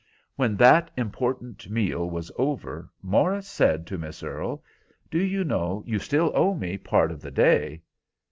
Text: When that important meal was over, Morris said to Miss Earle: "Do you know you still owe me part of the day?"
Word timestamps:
When 0.35 0.57
that 0.57 0.89
important 0.97 1.69
meal 1.69 2.09
was 2.09 2.31
over, 2.35 2.89
Morris 3.03 3.47
said 3.47 3.85
to 3.85 3.99
Miss 3.99 4.23
Earle: 4.23 4.63
"Do 5.11 5.19
you 5.19 5.43
know 5.43 5.83
you 5.85 5.99
still 5.99 6.31
owe 6.33 6.55
me 6.55 6.79
part 6.79 7.11
of 7.11 7.21
the 7.21 7.29
day?" 7.29 7.83